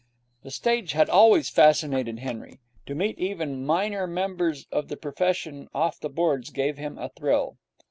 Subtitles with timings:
[0.41, 2.59] The stage had always fascinated Henry.
[2.87, 7.59] To meet even minor members of the profession off the boards gave him a thrill.